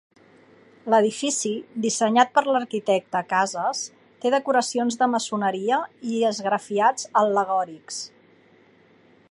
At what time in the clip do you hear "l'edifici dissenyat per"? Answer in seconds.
0.93-2.43